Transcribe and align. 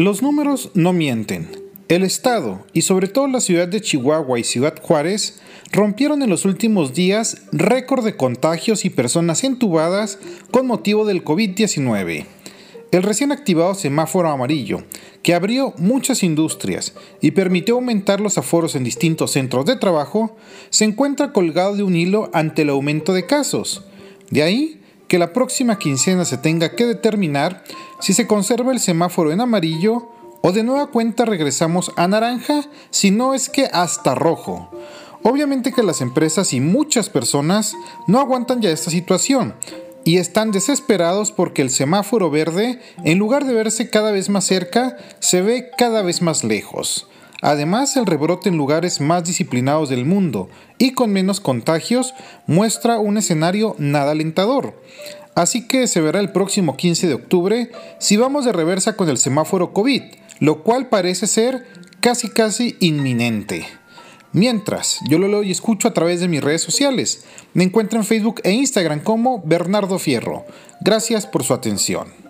Los 0.00 0.22
números 0.22 0.70
no 0.72 0.94
mienten. 0.94 1.50
El 1.88 2.04
Estado, 2.04 2.64
y 2.72 2.80
sobre 2.80 3.06
todo 3.06 3.28
la 3.28 3.42
ciudad 3.42 3.68
de 3.68 3.82
Chihuahua 3.82 4.38
y 4.38 4.44
Ciudad 4.44 4.80
Juárez, 4.80 5.42
rompieron 5.72 6.22
en 6.22 6.30
los 6.30 6.46
últimos 6.46 6.94
días 6.94 7.42
récord 7.52 8.02
de 8.02 8.16
contagios 8.16 8.86
y 8.86 8.88
personas 8.88 9.44
entubadas 9.44 10.18
con 10.50 10.66
motivo 10.66 11.04
del 11.04 11.22
COVID-19. 11.22 12.24
El 12.92 13.02
recién 13.02 13.30
activado 13.30 13.74
semáforo 13.74 14.30
amarillo, 14.30 14.84
que 15.22 15.34
abrió 15.34 15.74
muchas 15.76 16.22
industrias 16.22 16.94
y 17.20 17.32
permitió 17.32 17.74
aumentar 17.74 18.22
los 18.22 18.38
aforos 18.38 18.76
en 18.76 18.84
distintos 18.84 19.32
centros 19.32 19.66
de 19.66 19.76
trabajo, 19.76 20.34
se 20.70 20.86
encuentra 20.86 21.34
colgado 21.34 21.76
de 21.76 21.82
un 21.82 21.94
hilo 21.94 22.30
ante 22.32 22.62
el 22.62 22.70
aumento 22.70 23.12
de 23.12 23.26
casos. 23.26 23.84
De 24.30 24.42
ahí 24.42 24.79
que 25.10 25.18
la 25.18 25.32
próxima 25.32 25.76
quincena 25.76 26.24
se 26.24 26.38
tenga 26.38 26.76
que 26.76 26.86
determinar 26.86 27.64
si 27.98 28.14
se 28.14 28.28
conserva 28.28 28.70
el 28.70 28.78
semáforo 28.78 29.32
en 29.32 29.40
amarillo 29.40 30.08
o 30.40 30.52
de 30.52 30.62
nueva 30.62 30.86
cuenta 30.86 31.24
regresamos 31.24 31.90
a 31.96 32.06
naranja, 32.06 32.62
si 32.90 33.10
no 33.10 33.34
es 33.34 33.48
que 33.48 33.64
hasta 33.72 34.14
rojo. 34.14 34.70
Obviamente 35.24 35.72
que 35.72 35.82
las 35.82 36.00
empresas 36.00 36.52
y 36.52 36.60
muchas 36.60 37.10
personas 37.10 37.74
no 38.06 38.20
aguantan 38.20 38.62
ya 38.62 38.70
esta 38.70 38.92
situación 38.92 39.56
y 40.04 40.18
están 40.18 40.52
desesperados 40.52 41.32
porque 41.32 41.62
el 41.62 41.70
semáforo 41.70 42.30
verde, 42.30 42.80
en 43.04 43.18
lugar 43.18 43.46
de 43.46 43.52
verse 43.52 43.90
cada 43.90 44.12
vez 44.12 44.28
más 44.28 44.44
cerca, 44.44 44.96
se 45.18 45.42
ve 45.42 45.72
cada 45.76 46.02
vez 46.02 46.22
más 46.22 46.44
lejos. 46.44 47.08
Además, 47.40 47.96
el 47.96 48.06
rebrote 48.06 48.48
en 48.48 48.56
lugares 48.56 49.00
más 49.00 49.24
disciplinados 49.24 49.88
del 49.88 50.04
mundo 50.04 50.48
y 50.78 50.92
con 50.92 51.12
menos 51.12 51.40
contagios 51.40 52.14
muestra 52.46 52.98
un 52.98 53.16
escenario 53.16 53.74
nada 53.78 54.12
alentador. 54.12 54.74
Así 55.34 55.66
que 55.66 55.86
se 55.86 56.00
verá 56.00 56.20
el 56.20 56.32
próximo 56.32 56.76
15 56.76 57.08
de 57.08 57.14
octubre 57.14 57.70
si 57.98 58.16
vamos 58.16 58.44
de 58.44 58.52
reversa 58.52 58.96
con 58.96 59.08
el 59.08 59.16
semáforo 59.16 59.72
COVID, 59.72 60.02
lo 60.40 60.62
cual 60.62 60.88
parece 60.88 61.26
ser 61.26 61.66
casi 62.00 62.28
casi 62.28 62.76
inminente. 62.80 63.66
Mientras, 64.32 65.00
yo 65.08 65.18
lo 65.18 65.26
leo 65.26 65.42
y 65.42 65.50
escucho 65.50 65.88
a 65.88 65.94
través 65.94 66.20
de 66.20 66.28
mis 66.28 66.42
redes 66.42 66.62
sociales. 66.62 67.24
Me 67.52 67.64
encuentro 67.64 67.98
en 67.98 68.04
Facebook 68.04 68.40
e 68.44 68.52
Instagram 68.52 69.00
como 69.00 69.42
Bernardo 69.44 69.98
Fierro. 69.98 70.44
Gracias 70.80 71.26
por 71.26 71.42
su 71.42 71.52
atención. 71.52 72.29